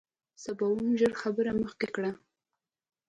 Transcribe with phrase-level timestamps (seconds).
[0.43, 2.11] سباوون ژر خبره مخکې کړه.